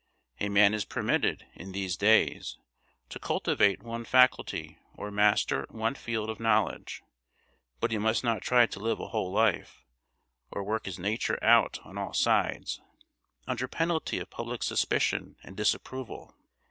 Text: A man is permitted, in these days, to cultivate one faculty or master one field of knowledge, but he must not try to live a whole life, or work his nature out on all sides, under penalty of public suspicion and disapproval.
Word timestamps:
A 0.39 0.49
man 0.49 0.73
is 0.73 0.83
permitted, 0.83 1.45
in 1.53 1.73
these 1.73 1.95
days, 1.95 2.57
to 3.09 3.19
cultivate 3.19 3.83
one 3.83 4.03
faculty 4.03 4.79
or 4.95 5.11
master 5.11 5.67
one 5.69 5.93
field 5.93 6.27
of 6.27 6.39
knowledge, 6.39 7.03
but 7.79 7.91
he 7.91 7.99
must 7.99 8.23
not 8.23 8.41
try 8.41 8.65
to 8.65 8.79
live 8.79 8.99
a 8.99 9.09
whole 9.09 9.31
life, 9.31 9.85
or 10.49 10.63
work 10.63 10.85
his 10.85 10.97
nature 10.97 11.37
out 11.43 11.77
on 11.83 11.99
all 11.99 12.13
sides, 12.15 12.81
under 13.45 13.67
penalty 13.67 14.17
of 14.17 14.31
public 14.31 14.63
suspicion 14.63 15.35
and 15.43 15.55
disapproval. 15.55 16.33